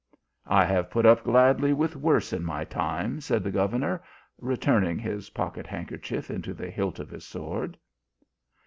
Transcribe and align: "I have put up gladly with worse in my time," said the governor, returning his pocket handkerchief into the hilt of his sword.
"I 0.47 0.65
have 0.65 0.89
put 0.89 1.05
up 1.05 1.23
gladly 1.23 1.73
with 1.73 1.95
worse 1.95 2.33
in 2.33 2.43
my 2.43 2.63
time," 2.65 3.21
said 3.21 3.43
the 3.43 3.51
governor, 3.51 4.01
returning 4.39 4.97
his 4.97 5.29
pocket 5.29 5.67
handkerchief 5.67 6.31
into 6.31 6.55
the 6.55 6.71
hilt 6.71 6.97
of 6.97 7.11
his 7.11 7.23
sword. 7.23 7.77